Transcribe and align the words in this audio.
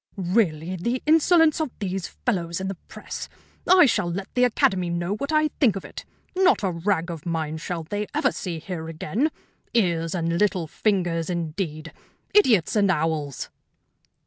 "Really, 0.17 0.75
the 0.77 1.03
insolence 1.05 1.61
of 1.61 1.69
these 1.77 2.07
fellows 2.07 2.59
in 2.59 2.69
the 2.69 2.75
press! 2.87 3.29
I 3.69 3.85
shall 3.85 4.09
let 4.11 4.33
the 4.33 4.45
Academy 4.45 4.89
know 4.89 5.13
what 5.15 5.31
I 5.31 5.49
think 5.59 5.75
of 5.75 5.85
it. 5.85 6.05
Not 6.35 6.63
a 6.63 6.71
rag 6.71 7.11
of 7.11 7.23
mine 7.23 7.57
shall 7.57 7.83
they 7.83 8.07
ever 8.11 8.31
see 8.31 8.57
here 8.57 8.87
again. 8.87 9.29
Ears 9.75 10.15
and 10.15 10.39
little 10.39 10.65
fingers, 10.65 11.29
indeed! 11.29 11.93
Idiots 12.33 12.75
and 12.75 12.89
owls!" 12.89 13.51